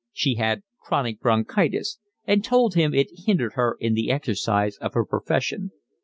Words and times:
She 0.11 0.33
had 0.33 0.63
chronic 0.79 1.19
bronchitis, 1.19 1.99
and 2.25 2.43
told 2.43 2.73
him 2.73 2.91
it 2.91 3.19
hindered 3.27 3.53
her 3.53 3.77
in 3.79 3.93
the 3.93 4.09
exercise 4.09 4.75
of 4.77 4.95
her 4.95 5.05
profession. 5.05 5.69